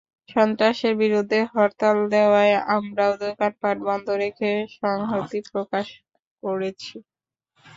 [0.29, 5.87] সন্ত্রাসের বিরুদ্ধে হরতাল দেওয়ায় আমরাও দোকানপাট বন্ধ রেখে সংহতি প্রকাশ
[6.43, 6.95] করেছি।